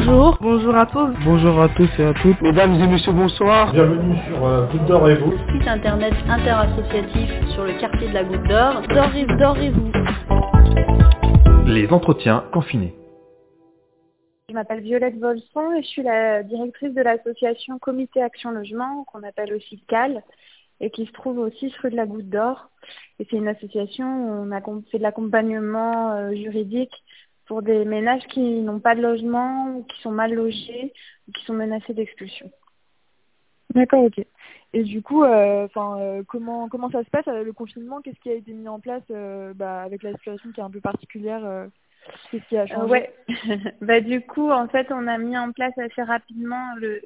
bonjour. 0.00 0.38
Bonjour 0.40 0.76
à 0.76 0.86
tous. 0.86 1.14
Bonjour 1.24 1.60
à 1.60 1.68
tous 1.68 1.88
et 1.98 2.04
à 2.04 2.14
toutes. 2.14 2.40
Mesdames 2.40 2.74
et 2.74 2.86
messieurs, 2.86 3.12
bonsoir. 3.12 3.72
Bienvenue 3.72 4.16
sur 4.26 4.46
euh, 4.46 4.66
Goutte 4.66 4.86
d'Or 4.86 5.08
et 5.08 5.16
vous. 5.16 5.32
Site 5.52 5.68
internet 5.68 6.14
interassociatif 6.28 7.30
sur 7.52 7.64
le 7.64 7.78
quartier 7.78 8.08
de 8.08 8.14
la 8.14 8.24
Goutte 8.24 8.46
d'Or. 8.48 8.82
D'Or 9.38 9.58
et 9.58 9.70
vous. 9.70 9.92
Les 11.66 11.88
entretiens 11.92 12.44
confinés. 12.52 12.94
Je 14.48 14.54
m'appelle 14.54 14.80
Violette 14.80 15.18
Volson 15.18 15.72
et 15.76 15.82
je 15.82 15.88
suis 15.88 16.02
la 16.02 16.42
directrice 16.42 16.92
de 16.94 17.02
l'association 17.02 17.78
Comité 17.78 18.20
Action 18.20 18.50
Logement, 18.50 19.04
qu'on 19.04 19.22
appelle 19.22 19.54
aussi 19.54 19.80
CAL, 19.86 20.24
et 20.80 20.90
qui 20.90 21.06
se 21.06 21.12
trouve 21.12 21.38
aussi 21.38 21.72
rue 21.82 21.90
de 21.90 21.96
la 21.96 22.06
Goutte 22.06 22.28
d'Or. 22.28 22.70
Et 23.20 23.26
c'est 23.30 23.36
une 23.36 23.48
association 23.48 24.06
où 24.06 24.46
on 24.46 24.50
a 24.50 24.60
fait 24.90 24.98
de 24.98 25.02
l'accompagnement 25.02 26.12
euh, 26.12 26.34
juridique 26.34 26.94
pour 27.50 27.62
des 27.62 27.84
ménages 27.84 28.24
qui 28.28 28.60
n'ont 28.60 28.78
pas 28.78 28.94
de 28.94 29.02
logement, 29.02 29.74
ou 29.74 29.82
qui 29.82 30.00
sont 30.02 30.12
mal 30.12 30.32
logés, 30.32 30.92
ou 31.26 31.32
qui 31.32 31.44
sont 31.46 31.52
menacés 31.52 31.94
d'expulsion. 31.94 32.48
D'accord, 33.74 34.04
ok. 34.04 34.24
Et 34.72 34.84
du 34.84 35.02
coup, 35.02 35.24
euh, 35.24 35.66
euh, 35.76 36.22
comment 36.28 36.68
comment 36.68 36.90
ça 36.90 37.02
se 37.02 37.10
passe 37.10 37.26
euh, 37.26 37.42
le 37.42 37.52
confinement? 37.52 38.02
Qu'est-ce 38.02 38.20
qui 38.20 38.30
a 38.30 38.34
été 38.34 38.52
mis 38.52 38.68
en 38.68 38.78
place 38.78 39.02
euh, 39.10 39.52
bah, 39.52 39.82
avec 39.82 40.04
la 40.04 40.12
situation 40.12 40.52
qui 40.52 40.60
est 40.60 40.62
un 40.62 40.70
peu 40.70 40.80
particulière 40.80 41.66
Qu'est-ce 42.30 42.46
qui 42.48 42.56
a 42.56 42.68
changé? 42.68 42.88
Ouais. 42.88 43.12
bah 43.80 44.00
du 44.00 44.20
coup, 44.20 44.48
en 44.48 44.68
fait, 44.68 44.86
on 44.92 45.08
a 45.08 45.18
mis 45.18 45.36
en 45.36 45.50
place 45.50 45.76
assez 45.76 46.02
rapidement 46.02 46.76
le 46.76 47.00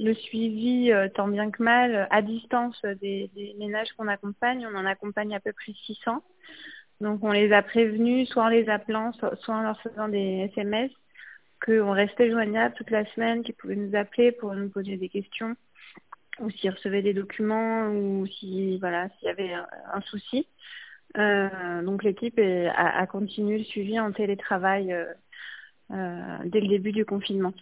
le 0.00 0.14
suivi 0.14 0.90
tant 1.14 1.28
bien 1.28 1.52
que 1.52 1.62
mal 1.62 2.08
à 2.10 2.20
distance 2.20 2.82
des, 3.00 3.30
des 3.36 3.54
ménages 3.60 3.92
qu'on 3.92 4.08
accompagne. 4.08 4.66
On 4.66 4.76
en 4.76 4.86
accompagne 4.86 5.36
à 5.36 5.40
peu 5.40 5.52
près 5.52 5.72
600. 5.86 6.20
Donc 7.00 7.24
on 7.24 7.32
les 7.32 7.52
a 7.52 7.62
prévenus, 7.62 8.28
soit 8.28 8.44
en 8.44 8.48
les 8.48 8.68
appelant, 8.68 9.12
soit 9.12 9.54
en 9.54 9.62
leur 9.62 9.80
faisant 9.80 10.08
des 10.08 10.50
SMS, 10.52 10.90
qu'on 11.64 11.92
restait 11.92 12.30
joignable 12.30 12.74
toute 12.74 12.90
la 12.90 13.04
semaine, 13.12 13.42
qu'ils 13.42 13.54
pouvaient 13.54 13.76
nous 13.76 13.96
appeler 13.96 14.32
pour 14.32 14.54
nous 14.54 14.68
poser 14.68 14.96
des 14.96 15.08
questions, 15.08 15.56
ou 16.40 16.50
s'ils 16.50 16.70
recevaient 16.70 17.02
des 17.02 17.14
documents, 17.14 17.88
ou 17.88 18.26
si 18.26 18.78
voilà 18.78 19.08
s'il 19.10 19.28
y 19.28 19.30
avait 19.30 19.52
un, 19.52 20.00
souci. 20.02 20.46
Euh, 21.16 21.82
donc 21.82 22.04
l'équipe 22.04 22.38
a, 22.38 23.06
continué 23.06 23.58
le 23.58 23.64
suivi 23.64 23.98
en 23.98 24.12
télétravail 24.12 24.92
euh, 24.92 25.06
euh, 25.90 26.38
dès 26.44 26.60
le 26.60 26.68
début 26.68 26.92
du 26.92 27.04
confinement. 27.04 27.52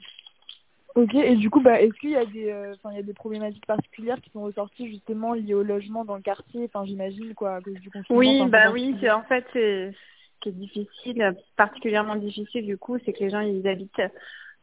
Ok, 0.99 1.15
et 1.15 1.37
du 1.37 1.49
coup, 1.49 1.61
bah, 1.61 1.81
est-ce 1.81 1.95
qu'il 2.01 2.11
y, 2.11 2.17
a 2.17 2.25
des, 2.25 2.51
euh, 2.51 2.75
il 2.91 2.97
y 2.97 2.99
a 2.99 3.03
des 3.05 3.15
problématiques 3.15 3.67
particulières 3.67 4.21
qui 4.21 4.31
sont 4.31 4.43
ressorties 4.43 4.89
justement 4.89 5.33
liées 5.33 5.55
au 5.55 5.63
logement 5.63 6.05
dans 6.05 6.17
le 6.17 6.23
quartier? 6.23 6.65
Enfin, 6.65 6.85
j'imagine, 6.85 7.35
quoi, 7.35 7.55
à 7.55 7.61
cause 7.61 7.75
du 7.75 7.89
confinement. 7.89 8.19
Oui, 8.19 8.43
bah 8.49 8.73
oui, 8.73 8.97
c'est 9.01 9.13
en 9.13 9.23
fait, 9.23 9.45
c'est 9.53 9.93
ce 9.93 10.41
qui 10.41 10.49
est 10.49 10.53
difficile, 10.53 11.37
particulièrement 11.57 12.17
difficile 12.17 12.67
du 12.67 12.77
coup, 12.77 12.99
c'est 13.05 13.13
que 13.13 13.21
les 13.21 13.31
gens, 13.31 13.39
ils 13.39 13.69
habitent 13.69 14.03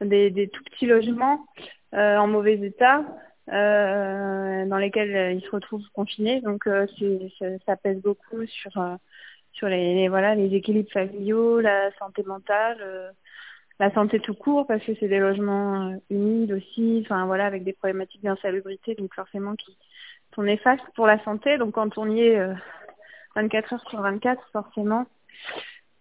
des, 0.01 0.29
des 0.29 0.49
tout 0.49 0.61
petits 0.65 0.87
logements 0.87 1.45
euh, 1.93 2.17
en 2.17 2.27
mauvais 2.27 2.59
état, 2.59 3.05
euh, 3.53 4.65
dans 4.65 4.77
lesquels 4.77 5.37
ils 5.37 5.41
se 5.41 5.51
retrouvent 5.51 5.87
confinés. 5.93 6.41
Donc, 6.41 6.67
c'est, 6.99 7.31
ça, 7.39 7.45
ça, 7.65 7.77
pèse 7.77 8.01
beaucoup 8.01 8.45
sur, 8.45 8.73
sur 9.53 9.69
les, 9.69 9.95
les, 9.95 10.09
voilà, 10.09 10.35
les 10.35 10.53
équilibres 10.53 10.91
familiaux, 10.91 11.61
la 11.61 11.91
santé 11.97 12.23
mentale. 12.23 13.13
Euh, 13.81 13.85
la 13.85 13.93
santé 13.93 14.19
tout 14.19 14.33
court 14.33 14.67
parce 14.67 14.83
que 14.83 14.93
c'est 14.99 15.07
des 15.07 15.19
logements 15.19 15.89
euh, 15.89 15.97
humides 16.09 16.51
aussi, 16.51 17.01
enfin 17.05 17.25
voilà, 17.25 17.45
avec 17.45 17.63
des 17.63 17.73
problématiques 17.73 18.23
d'insalubrité, 18.23 18.95
donc 18.95 19.13
forcément 19.13 19.55
qui 19.55 19.77
sont 20.33 20.43
néfastes 20.43 20.83
pour 20.95 21.07
la 21.07 21.23
santé. 21.23 21.57
Donc 21.57 21.73
quand 21.73 21.97
on 21.97 22.09
y 22.09 22.21
est 22.21 22.39
euh, 22.39 22.53
24 23.35 23.73
heures 23.73 23.89
sur 23.89 24.01
24, 24.01 24.41
forcément, 24.51 25.05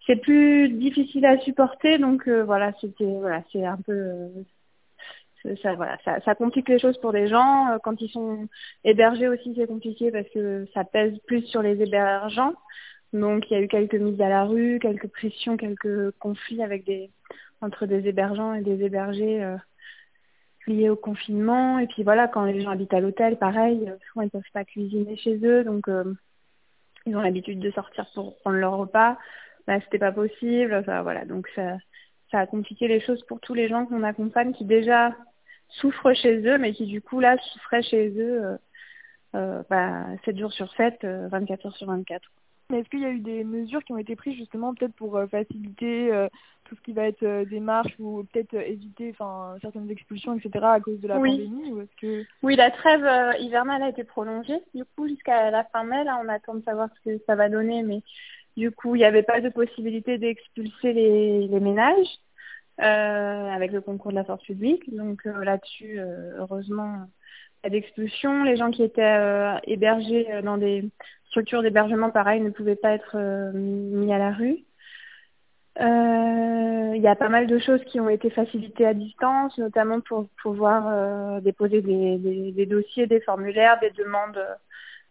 c'est 0.07 0.15
plus 0.17 0.69
difficile 0.69 1.25
à 1.25 1.39
supporter. 1.39 1.97
Donc 1.97 2.27
euh, 2.27 2.43
voilà, 2.43 2.73
c'était 2.81 3.19
voilà, 3.19 3.43
c'est 3.51 3.65
un 3.65 3.77
peu 3.77 3.93
euh, 3.93 4.29
ça, 5.61 5.75
voilà, 5.75 5.97
ça, 6.03 6.19
ça, 6.21 6.35
complique 6.35 6.69
les 6.69 6.79
choses 6.79 6.97
pour 6.99 7.11
les 7.11 7.27
gens. 7.27 7.71
Euh, 7.71 7.77
quand 7.83 7.99
ils 8.01 8.09
sont 8.09 8.47
hébergés 8.83 9.27
aussi, 9.27 9.53
c'est 9.55 9.67
compliqué 9.67 10.11
parce 10.11 10.27
que 10.29 10.65
ça 10.73 10.83
pèse 10.83 11.17
plus 11.27 11.43
sur 11.47 11.61
les 11.61 11.81
hébergeants. 11.81 12.53
Donc 13.13 13.49
il 13.49 13.53
y 13.53 13.57
a 13.57 13.61
eu 13.61 13.67
quelques 13.67 13.95
mises 13.95 14.21
à 14.21 14.29
la 14.29 14.43
rue, 14.45 14.79
quelques 14.81 15.07
pressions, 15.07 15.57
quelques 15.57 16.11
conflits 16.19 16.63
avec 16.63 16.85
des 16.85 17.11
entre 17.61 17.85
des 17.85 18.07
hébergeants 18.07 18.53
et 18.53 18.61
des 18.61 18.83
hébergés 18.83 19.43
euh, 19.43 19.57
liés 20.67 20.89
au 20.89 20.95
confinement. 20.95 21.79
Et 21.79 21.87
puis 21.87 22.03
voilà, 22.03 22.27
quand 22.27 22.45
les 22.45 22.61
gens 22.61 22.71
habitent 22.71 22.93
à 22.93 22.99
l'hôtel, 22.99 23.37
pareil, 23.37 23.87
euh, 23.87 23.95
souvent 24.07 24.23
ils 24.23 24.29
peuvent 24.29 24.41
pas 24.53 24.65
cuisiner 24.65 25.15
chez 25.17 25.37
eux, 25.45 25.63
donc 25.63 25.87
euh, 25.87 26.13
ils 27.05 27.15
ont 27.15 27.21
l'habitude 27.21 27.59
de 27.59 27.71
sortir 27.71 28.05
pour 28.13 28.37
prendre 28.37 28.57
leur 28.57 28.77
repas. 28.77 29.17
Là, 29.67 29.79
c'était 29.81 29.99
pas 29.99 30.11
possible. 30.11 30.73
Enfin, 30.73 31.01
voilà, 31.01 31.25
donc 31.25 31.47
ça, 31.55 31.77
a 32.33 32.47
compliqué 32.47 32.89
les 32.89 32.99
choses 32.99 33.23
pour 33.27 33.39
tous 33.39 33.53
les 33.53 33.69
gens 33.69 33.85
qu'on 33.85 34.03
accompagne 34.03 34.51
qui 34.53 34.65
déjà 34.65 35.15
souffrent 35.69 36.13
chez 36.13 36.45
eux, 36.45 36.57
mais 36.57 36.73
qui 36.73 36.85
du 36.85 37.01
coup 37.01 37.21
là 37.21 37.37
souffraient 37.37 37.81
chez 37.81 38.09
eux 38.09 38.43
euh, 38.43 38.57
euh, 39.35 39.63
bah, 39.69 40.05
7 40.25 40.37
jours 40.37 40.51
sur 40.51 40.71
7, 40.73 41.03
euh, 41.05 41.27
24 41.29 41.67
heures 41.67 41.77
sur 41.77 41.87
24. 41.87 42.29
Mais 42.69 42.79
est-ce 42.79 42.89
qu'il 42.89 43.01
y 43.01 43.05
a 43.05 43.09
eu 43.09 43.19
des 43.19 43.45
mesures 43.45 43.83
qui 43.85 43.93
ont 43.93 43.97
été 43.97 44.17
prises 44.17 44.35
justement 44.35 44.73
peut-être 44.73 44.95
pour 44.95 45.17
faciliter 45.29 46.27
tout 46.65 46.75
ce 46.75 46.81
qui 46.81 46.93
va 46.93 47.07
être 47.07 47.23
euh, 47.23 47.45
démarche 47.45 47.93
ou 47.99 48.23
peut-être 48.31 48.53
éviter 48.55 49.11
enfin 49.11 49.55
certaines 49.61 49.89
expulsions 49.89 50.35
etc 50.37 50.65
à 50.65 50.79
cause 50.79 50.99
de 50.99 51.07
la 51.07 51.17
oui. 51.19 51.31
pandémie 51.31 51.71
ou 51.71 51.81
est-ce 51.81 51.95
que 52.01 52.25
oui 52.43 52.55
la 52.55 52.71
trêve 52.71 53.07
hivernale 53.39 53.83
a 53.83 53.89
été 53.89 54.03
prolongée 54.03 54.59
du 54.73 54.83
coup 54.95 55.07
jusqu'à 55.07 55.51
la 55.51 55.63
fin 55.65 55.83
mai 55.83 56.03
là 56.03 56.19
on 56.23 56.27
attend 56.27 56.55
de 56.55 56.63
savoir 56.63 56.89
ce 56.95 57.09
que 57.09 57.23
ça 57.25 57.35
va 57.35 57.49
donner 57.49 57.83
mais 57.83 58.01
du 58.57 58.71
coup 58.71 58.95
il 58.95 58.99
n'y 58.99 59.05
avait 59.05 59.23
pas 59.23 59.41
de 59.41 59.49
possibilité 59.49 60.17
d'expulser 60.17 60.93
les, 60.93 61.47
les 61.47 61.59
ménages 61.59 62.19
euh, 62.81 63.49
avec 63.49 63.71
le 63.71 63.79
concours 63.79 64.11
de 64.11 64.17
la 64.17 64.25
force 64.25 64.43
publique. 64.43 64.93
Donc 64.93 65.25
euh, 65.25 65.45
là-dessus 65.45 65.97
heureusement 66.37 67.07
pas 67.61 67.69
d'expulsion. 67.69 68.43
Les 68.43 68.57
gens 68.57 68.69
qui 68.69 68.83
étaient 68.83 69.59
hébergés 69.63 70.27
dans 70.43 70.57
des 70.57 70.83
structures 71.27 71.61
d'hébergement 71.61 72.09
pareil 72.11 72.41
ne 72.41 72.49
pouvaient 72.49 72.75
pas 72.75 72.91
être 72.91 73.17
mis 73.53 74.11
à 74.13 74.17
la 74.17 74.31
rue. 74.31 74.57
euh, 74.57 74.74
il 75.77 77.01
y 77.01 77.07
a 77.07 77.15
pas 77.15 77.29
mal 77.29 77.47
de 77.47 77.59
choses 77.59 77.83
qui 77.85 77.99
ont 77.99 78.09
été 78.09 78.29
facilitées 78.29 78.85
à 78.85 78.93
distance, 78.93 79.57
notamment 79.57 79.99
pour 80.01 80.27
pouvoir 80.41 80.87
euh, 80.87 81.41
déposer 81.41 81.81
des, 81.81 82.17
des, 82.17 82.51
des, 82.51 82.65
dossiers, 82.65 83.07
des 83.07 83.21
formulaires, 83.21 83.79
des 83.79 83.91
demandes 83.91 84.43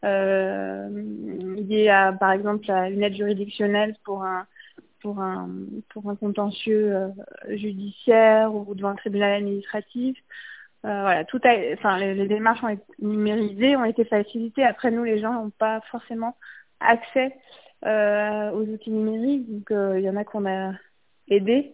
euh, 0.05 0.89
liées 1.57 1.89
à, 1.89 2.13
par 2.13 2.33
exemple, 2.33 2.71
à 2.71 2.89
une 2.91 3.03
aide 3.03 3.15
juridictionnelle 3.15 3.95
pour 4.05 4.25
un 4.25 4.47
pour 5.01 5.21
un 5.21 5.49
pour 5.91 6.09
un 6.11 6.17
contentieux 6.17 6.95
euh, 6.95 7.09
judiciaire 7.57 8.55
ou 8.55 8.75
devant 8.75 8.91
un 8.91 8.97
tribunal 8.97 9.35
administratif. 9.35 10.17
Euh, 10.85 11.01
voilà, 11.03 11.25
tout 11.25 11.41
a, 11.45 11.73
enfin, 11.75 11.99
les, 11.99 12.15
les, 12.15 12.29
démarches 12.29 12.63
ont 12.63 12.69
été 12.69 12.85
numérisées, 12.99 13.77
ont 13.77 13.85
été 13.85 14.05
facilitées. 14.05 14.65
Après, 14.65 14.91
nous, 14.91 15.05
les 15.05 15.19
gens 15.19 15.33
n'ont 15.33 15.51
pas 15.51 15.81
forcément 15.91 16.37
accès 16.81 17.35
euh, 17.85 18.51
aux 18.53 18.63
outils 18.63 18.91
numériques. 18.91 19.51
Donc, 19.51 19.67
il 19.71 19.77
euh, 19.77 20.01
y 20.01 20.11
en 20.11 20.17
a 20.17 20.25
qu'on 20.25 20.47
a 20.47 20.73
aidé 21.29 21.73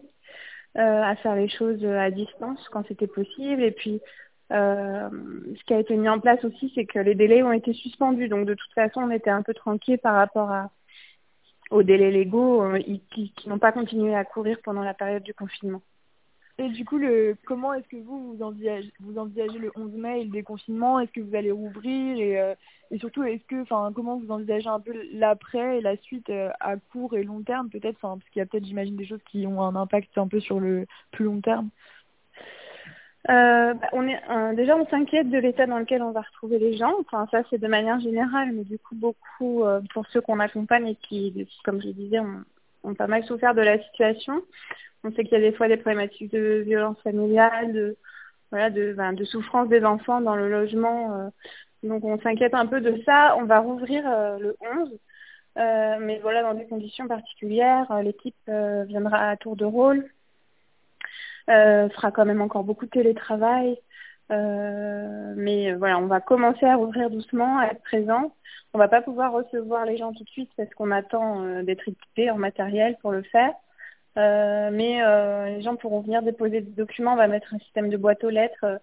euh, 0.77 1.03
à 1.03 1.15
faire 1.17 1.35
les 1.35 1.49
choses 1.49 1.83
à 1.85 2.11
distance 2.11 2.67
quand 2.69 2.85
c'était 2.87 3.07
possible. 3.07 3.63
Et 3.63 3.71
puis, 3.71 4.01
euh, 4.51 5.09
ce 5.57 5.63
qui 5.63 5.73
a 5.73 5.79
été 5.79 5.95
mis 5.95 6.09
en 6.09 6.19
place 6.19 6.43
aussi, 6.43 6.71
c'est 6.75 6.85
que 6.85 6.99
les 6.99 7.15
délais 7.15 7.43
ont 7.43 7.53
été 7.53 7.73
suspendus. 7.73 8.27
Donc, 8.27 8.45
de 8.45 8.53
toute 8.53 8.73
façon, 8.73 9.01
on 9.01 9.11
était 9.11 9.29
un 9.29 9.43
peu 9.43 9.53
tranquille 9.53 9.99
par 9.99 10.15
rapport 10.15 10.51
à, 10.51 10.71
aux 11.71 11.83
délais 11.83 12.11
légaux 12.11 12.63
euh, 12.63 12.79
qui, 13.13 13.31
qui 13.33 13.49
n'ont 13.49 13.59
pas 13.59 13.71
continué 13.71 14.15
à 14.15 14.25
courir 14.25 14.57
pendant 14.63 14.83
la 14.83 14.93
période 14.93 15.23
du 15.23 15.33
confinement. 15.33 15.81
Et 16.57 16.69
du 16.69 16.85
coup, 16.85 16.97
le, 16.97 17.35
comment 17.45 17.73
est-ce 17.73 17.87
que 17.87 17.97
vous 17.97 18.33
vous 18.33 18.43
envisagez, 18.43 18.91
vous 18.99 19.17
envisagez 19.17 19.57
le 19.57 19.71
11 19.75 19.93
mai 19.93 20.21
et 20.21 20.23
le 20.25 20.31
déconfinement? 20.31 20.99
Est-ce 20.99 21.11
que 21.11 21.21
vous 21.21 21.35
allez 21.35 21.51
rouvrir? 21.51 22.17
Et, 22.17 22.39
euh, 22.39 22.53
et 22.91 22.99
surtout, 22.99 23.23
est-ce 23.23 23.43
que, 23.45 23.61
enfin, 23.61 23.91
comment 23.95 24.17
vous 24.19 24.31
envisagez 24.31 24.67
un 24.67 24.79
peu 24.79 24.93
l'après 25.13 25.79
et 25.79 25.81
la 25.81 25.97
suite 25.97 26.29
euh, 26.29 26.49
à 26.59 26.75
court 26.77 27.15
et 27.15 27.23
long 27.23 27.41
terme 27.41 27.69
peut-être, 27.69 27.99
parce 27.99 28.19
qu'il 28.31 28.39
y 28.39 28.43
a 28.43 28.45
peut-être, 28.45 28.65
j'imagine, 28.65 28.95
des 28.95 29.05
choses 29.05 29.23
qui 29.31 29.47
ont 29.47 29.61
un 29.61 29.75
impact 29.75 30.17
un 30.17 30.27
peu 30.27 30.39
sur 30.39 30.59
le 30.59 30.85
plus 31.11 31.25
long 31.25 31.41
terme. 31.41 31.69
Euh, 33.29 33.75
bah, 33.75 33.87
on 33.93 34.07
est 34.07 34.19
euh, 34.31 34.55
déjà 34.55 34.75
on 34.75 34.87
s'inquiète 34.87 35.29
de 35.29 35.37
l'état 35.37 35.67
dans 35.67 35.77
lequel 35.77 36.01
on 36.01 36.11
va 36.11 36.21
retrouver 36.21 36.57
les 36.57 36.75
gens. 36.75 36.93
Enfin 37.01 37.27
ça 37.29 37.43
c'est 37.49 37.59
de 37.59 37.67
manière 37.67 37.99
générale, 37.99 38.51
mais 38.51 38.63
du 38.63 38.79
coup 38.79 38.95
beaucoup 38.95 39.63
euh, 39.63 39.79
pour 39.93 40.07
ceux 40.07 40.21
qu'on 40.21 40.39
accompagne 40.39 40.87
et 40.87 40.95
qui, 40.95 41.47
comme 41.63 41.81
je 41.81 41.89
disais, 41.89 42.19
ont 42.83 42.95
pas 42.95 43.07
mal 43.07 43.23
souffert 43.25 43.53
de 43.53 43.61
la 43.61 43.79
situation. 43.83 44.41
On 45.03 45.11
sait 45.13 45.23
qu'il 45.23 45.33
y 45.33 45.35
a 45.35 45.49
des 45.49 45.55
fois 45.55 45.67
des 45.67 45.77
problématiques 45.77 46.31
de 46.31 46.63
violence 46.65 46.99
familiale, 47.01 47.73
de 47.73 47.97
voilà, 48.51 48.69
de, 48.69 48.93
ben, 48.93 49.13
de 49.13 49.23
souffrance 49.23 49.69
des 49.69 49.83
enfants 49.83 50.21
dans 50.21 50.35
le 50.35 50.49
logement. 50.49 51.15
Euh, 51.15 51.29
donc 51.83 52.03
on 52.03 52.19
s'inquiète 52.19 52.53
un 52.53 52.67
peu 52.67 52.81
de 52.81 53.01
ça. 53.05 53.35
On 53.37 53.45
va 53.45 53.59
rouvrir 53.59 54.03
euh, 54.07 54.37
le 54.39 54.57
11, 54.61 54.91
euh, 55.57 55.97
mais 55.99 56.19
voilà 56.19 56.43
dans 56.43 56.53
des 56.53 56.67
conditions 56.67 57.07
particulières. 57.07 57.91
L'équipe 58.03 58.35
viendra 58.47 59.29
à 59.29 59.37
tour 59.37 59.55
de 59.55 59.65
rôle, 59.65 60.09
fera 61.47 62.11
quand 62.11 62.25
même 62.25 62.41
encore 62.41 62.63
beaucoup 62.63 62.85
de 62.85 62.91
télétravail. 62.91 63.77
mais 64.29 65.73
voilà, 65.73 65.97
on 65.99 66.07
va 66.07 66.21
commencer 66.21 66.65
à 66.65 66.75
rouvrir 66.75 67.09
doucement, 67.09 67.59
à 67.59 67.67
être 67.67 67.81
présent. 67.83 68.35
On 68.73 68.77
va 68.79 68.87
pas 68.87 69.01
pouvoir 69.01 69.33
recevoir 69.33 69.85
les 69.85 69.97
gens 69.97 70.13
tout 70.13 70.23
de 70.23 70.29
suite 70.29 70.51
parce 70.55 70.73
qu'on 70.75 70.91
attend 70.91 71.63
d'être 71.63 71.87
équipé 71.89 72.31
en 72.31 72.37
matériel 72.37 72.97
pour 73.01 73.11
le 73.11 73.23
faire. 73.23 73.53
Mais 74.15 75.01
les 75.49 75.61
gens 75.61 75.75
pourront 75.75 76.01
venir 76.01 76.21
déposer 76.21 76.61
des 76.61 76.71
documents. 76.71 77.13
On 77.13 77.17
va 77.17 77.27
mettre 77.27 77.53
un 77.53 77.59
système 77.59 77.89
de 77.89 77.97
boîte 77.97 78.23
aux 78.23 78.29
lettres 78.29 78.79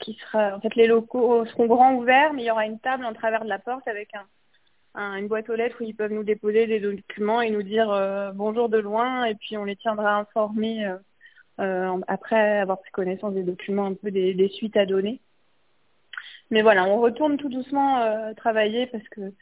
qui 0.00 0.14
sera. 0.14 0.56
En 0.56 0.60
fait, 0.60 0.74
les 0.74 0.86
locaux 0.86 1.44
seront 1.46 1.66
grands 1.66 1.94
ouverts, 1.94 2.32
mais 2.32 2.42
il 2.42 2.46
y 2.46 2.50
aura 2.50 2.66
une 2.66 2.78
table 2.78 3.04
en 3.04 3.12
travers 3.12 3.44
de 3.44 3.48
la 3.48 3.58
porte 3.58 3.86
avec 3.88 4.10
un, 4.94 5.16
une 5.16 5.28
boîte 5.28 5.48
aux 5.48 5.56
lettres 5.56 5.76
où 5.80 5.84
ils 5.84 5.94
peuvent 5.94 6.12
nous 6.12 6.24
déposer 6.24 6.66
des 6.66 6.80
documents 6.80 7.40
et 7.40 7.50
nous 7.50 7.62
dire 7.62 7.88
bonjour 8.34 8.68
de 8.68 8.78
loin, 8.78 9.24
et 9.24 9.34
puis 9.34 9.56
on 9.56 9.64
les 9.64 9.76
tiendra 9.76 10.16
informés 10.16 10.90
après 11.58 12.58
avoir 12.58 12.80
pris 12.80 12.90
connaissance 12.90 13.34
des 13.34 13.44
documents, 13.44 13.86
un 13.86 13.94
peu 13.94 14.10
des, 14.10 14.34
des 14.34 14.48
suites 14.48 14.76
à 14.76 14.86
donner. 14.86 15.20
Mais 16.50 16.62
voilà, 16.62 16.84
on 16.84 17.00
retourne 17.00 17.36
tout 17.36 17.48
doucement 17.48 18.00
euh, 18.02 18.34
travailler 18.34 18.86
parce 18.86 19.08
que 19.08 19.32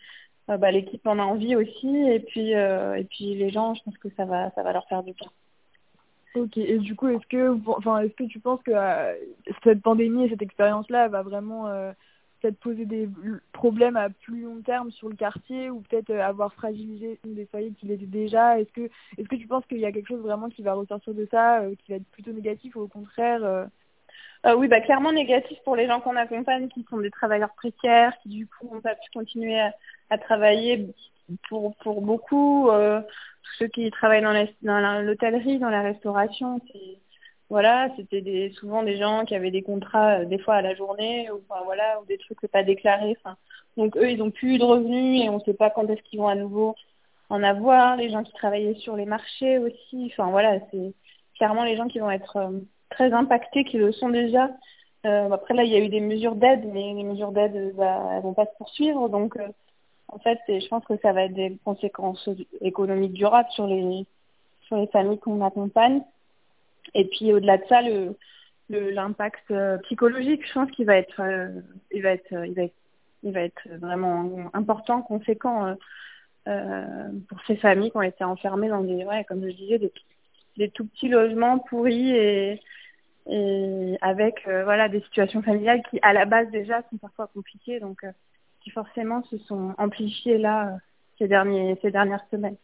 euh, 0.51 0.57
bah, 0.57 0.71
l'équipe 0.71 1.07
en 1.07 1.19
a 1.19 1.23
envie 1.23 1.57
aussi 1.57 1.97
et 1.97 2.21
puis 2.21 2.55
euh, 2.55 2.95
et 2.95 3.05
puis 3.05 3.35
les 3.35 3.51
gens, 3.51 3.75
je 3.75 3.83
pense 3.83 3.99
que 3.99 4.09
ça 4.17 4.25
va 4.25 4.51
ça 4.51 4.63
va 4.63 4.73
leur 4.73 4.87
faire 4.89 5.03
du 5.03 5.13
bien. 5.13 5.29
Ok, 6.35 6.57
et 6.57 6.79
du 6.79 6.97
coup, 6.97 7.09
est-ce 7.09 7.27
que 7.27 7.59
enfin 7.67 7.99
est-ce 8.01 8.15
que 8.15 8.25
tu 8.25 8.41
penses 8.41 8.63
que 8.63 8.73
cette 9.63 9.83
pandémie 9.83 10.25
et 10.25 10.31
cette 10.31 10.43
expérience-là 10.43 11.09
va 11.09 11.23
vraiment 11.23 11.67
peut-être 12.41 12.59
poser 12.59 12.87
des 12.87 13.07
problèmes 13.53 13.97
à 13.97 14.09
plus 14.09 14.43
long 14.43 14.63
terme 14.63 14.91
sur 14.91 15.11
le 15.11 15.15
quartier 15.15 15.69
ou 15.69 15.81
peut-être 15.83 16.11
avoir 16.11 16.55
fragilisé 16.55 17.21
des 17.25 17.45
foyers 17.47 17.73
qui 17.79 17.87
l'étaient 17.87 18.07
déjà? 18.07 18.59
Est-ce 18.59 18.73
que 18.73 18.91
est-ce 19.19 19.29
que 19.29 19.37
tu 19.37 19.47
penses 19.47 19.67
qu'il 19.67 19.79
y 19.79 19.85
a 19.85 19.93
quelque 19.93 20.09
chose 20.09 20.23
vraiment 20.23 20.49
qui 20.49 20.63
va 20.63 20.73
ressortir 20.73 21.13
de 21.13 21.29
ça, 21.31 21.61
qui 21.85 21.93
va 21.93 21.97
être 21.99 22.11
plutôt 22.13 22.33
négatif 22.33 22.77
ou 22.77 22.81
au 22.81 22.89
contraire 22.89 23.69
euh, 24.47 24.55
oui, 24.57 24.69
bah, 24.69 24.81
clairement 24.81 25.13
négatif 25.13 25.59
pour 25.65 25.77
les 25.77 25.87
gens 25.87 26.01
qu'on 26.01 26.17
accompagne, 26.17 26.69
qui 26.69 26.85
sont 26.91 26.99
des 26.99 27.11
travailleurs 27.11 27.55
précaires, 27.55 28.13
qui 28.23 28.29
du 28.29 28.47
coup 28.47 28.75
n'ont 28.75 28.81
pas 28.81 28.95
pu 28.95 29.11
continuer 29.15 29.61
à, 29.61 29.73
à 30.11 30.19
travailler. 30.19 30.89
Pour, 31.49 31.75
pour 31.77 32.03
beaucoup, 32.03 32.69
euh, 32.69 33.01
tous 33.01 33.53
ceux 33.61 33.69
qui 33.69 33.91
travaillent 33.91 34.23
dans 34.23 34.33
l'hôtellerie, 35.03 35.59
dans, 35.59 35.67
dans, 35.67 35.71
la 35.71 35.83
restauration, 35.83 36.61
voilà, 37.53 37.91
c'était 37.97 38.23
des, 38.23 38.51
souvent 38.53 38.83
des 38.83 38.97
gens 38.97 39.25
qui 39.25 39.35
avaient 39.35 39.51
des 39.51 39.63
contrats 39.63 40.21
euh, 40.21 40.25
des 40.25 40.39
fois 40.39 40.55
à 40.55 40.63
la 40.63 40.75
journée 40.75 41.31
ou 41.31 41.43
enfin, 41.49 41.61
voilà, 41.65 42.01
ou 42.01 42.07
des 42.07 42.19
trucs 42.19 42.41
pas 42.51 42.63
déclarés. 42.63 43.17
Donc 43.77 43.97
eux, 43.97 44.11
ils 44.11 44.23
ont 44.23 44.31
plus 44.31 44.55
eu 44.55 44.59
de 44.59 44.65
revenus 44.65 45.23
et 45.23 45.29
on 45.29 45.35
ne 45.39 45.45
sait 45.45 45.55
pas 45.55 45.71
quand 45.71 45.87
est-ce 45.91 46.03
qu'ils 46.03 46.19
vont 46.19 46.29
à 46.29 46.35
nouveau 46.35 46.75
en 47.29 47.43
avoir. 47.43 47.97
Les 47.97 48.11
gens 48.11 48.23
qui 48.23 48.33
travaillaient 48.33 48.79
sur 48.81 48.97
les 48.97 49.05
marchés 49.05 49.59
aussi. 49.59 50.11
Enfin 50.13 50.31
voilà, 50.31 50.61
c'est 50.71 50.95
clairement 51.37 51.65
les 51.65 51.77
gens 51.77 51.89
qui 51.89 51.99
vont 51.99 52.11
être 52.11 52.37
euh, 52.39 52.59
très 52.93 53.13
impactés 53.13 53.65
qui 53.65 53.79
le 53.79 53.93
sont 53.93 54.09
déjà. 54.09 54.51
Euh, 55.05 55.31
après 55.31 55.55
là, 55.55 55.65
il 55.65 55.71
y 55.71 55.77
a 55.77 55.81
eu 55.81 55.89
des 55.89 56.01
mesures 56.01 56.37
d'aide, 56.37 56.65
mais 56.73 56.95
les 56.95 57.03
mesures 57.03 57.33
d'aide, 57.33 57.75
bah, 57.77 58.21
vont 58.23 58.35
pas 58.35 58.47
se 58.47 58.57
poursuivre. 58.59 59.09
Donc, 59.09 59.37
euh, 59.37 59.49
en 60.09 60.19
fait, 60.19 60.39
je 60.49 60.69
pense 60.69 60.85
que 60.85 60.97
ça 60.99 61.13
va 61.13 61.25
être 61.25 61.35
des 61.35 61.59
conséquences 61.65 62.29
économiques 62.61 63.15
durables 63.15 63.51
sur 63.51 63.67
les 63.67 64.07
sur 64.67 64.77
les 64.77 64.87
familles 64.89 65.19
qu'on 65.19 65.45
accompagne. 65.45 66.03
Et 66.95 67.07
puis 67.07 67.33
au-delà 67.33 67.59
de 67.59 67.65
ça, 67.69 67.83
le 67.83 68.17
l'impact 68.71 69.51
euh, 69.51 69.77
psychologique, 69.79 70.47
je 70.47 70.53
pense 70.55 70.71
qu'il 70.71 70.87
va 70.87 70.97
être, 70.97 71.21
il 71.93 72.03
va 72.03 72.11
être, 72.11 72.33
il 72.33 72.55
va 72.55 72.63
être, 72.63 72.75
il 73.23 73.33
va 73.33 73.41
être 73.41 73.69
vraiment 73.81 74.51
important, 74.55 75.03
conséquent 75.03 75.77
pour 76.45 77.39
ces 77.47 77.57
familles 77.57 77.91
qui 77.91 77.97
ont 77.97 78.03
été 78.03 78.25
enfermées 78.25 78.69
dans 78.69 78.81
des, 78.81 79.05
ouais, 79.05 79.25
comme 79.25 79.45
je 79.47 79.55
disais, 79.55 79.79
des, 79.79 79.93
des 80.57 80.71
tout 80.71 80.87
petits 80.87 81.09
logements 81.09 81.59
pourris 81.59 82.11
et 82.11 82.61
et 83.27 83.97
avec 84.01 84.47
euh, 84.49 84.65
voilà 84.65 84.89
des 84.89 85.01
situations 85.03 85.43
familiales 85.43 85.83
qui 85.91 85.99
à 86.03 86.13
la 86.13 86.25
base 86.25 86.51
déjà 86.51 86.83
sont 86.91 86.97
parfois 86.97 87.29
compliquées 87.29 87.79
donc 87.79 88.03
euh, 88.05 88.11
qui 88.61 88.71
forcément 88.71 89.23
se 89.25 89.39
sont 89.39 89.75
amplifiées 89.79 90.39
là 90.39 90.69
euh, 90.69 90.77
ces 91.19 91.29
derniers 91.29 91.79
ces 91.83 91.91
dernières 91.91 92.27
semaines. 92.31 92.57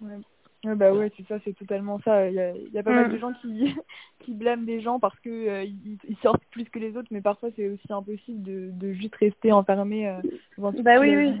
Ouais. 0.00 0.18
Ouais, 0.64 0.76
bah 0.76 0.92
ouais, 0.92 1.10
c'est 1.16 1.26
ça, 1.26 1.38
c'est 1.44 1.54
totalement 1.54 1.98
ça. 2.04 2.28
Il 2.28 2.34
y 2.34 2.40
a, 2.40 2.54
il 2.54 2.72
y 2.72 2.78
a 2.78 2.84
pas 2.84 2.92
mal 2.92 3.10
de 3.10 3.16
mm. 3.16 3.20
gens 3.20 3.32
qui, 3.32 3.74
qui 4.20 4.32
blâment 4.32 4.64
des 4.64 4.80
gens 4.80 5.00
parce 5.00 5.18
que 5.18 5.64
ils, 5.64 5.98
ils, 6.08 6.16
sortent 6.18 6.44
plus 6.52 6.66
que 6.66 6.78
les 6.78 6.96
autres, 6.96 7.08
mais 7.10 7.20
parfois 7.20 7.48
c'est 7.56 7.68
aussi 7.68 7.92
impossible 7.92 8.42
de, 8.42 8.70
de 8.70 8.92
juste 8.92 9.16
rester 9.16 9.50
enfermé. 9.50 10.08
Euh, 10.08 10.20
bah 10.58 11.00
oui, 11.00 11.16
oui, 11.16 11.32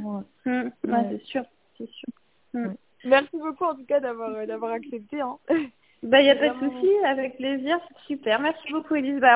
mm. 0.44 0.70
ouais. 0.88 1.06
c'est 1.10 1.22
sûr, 1.22 1.44
c'est 1.78 1.88
sûr. 1.88 2.08
Mm. 2.52 2.74
Merci 3.04 3.36
beaucoup 3.38 3.64
en 3.64 3.76
tout 3.76 3.84
cas 3.84 4.00
d'avoir 4.00 4.44
d'avoir 4.44 4.72
accepté. 4.72 5.20
Hein. 5.20 5.38
Bah, 6.02 6.20
il 6.20 6.24
n'y 6.24 6.30
a 6.30 6.36
pas 6.36 6.48
de 6.48 6.58
souci, 6.58 6.88
avec 7.06 7.36
plaisir, 7.36 7.78
super. 8.08 8.40
Merci 8.40 8.72
beaucoup, 8.72 8.96
Elise. 8.96 9.20
Bah, 9.20 9.30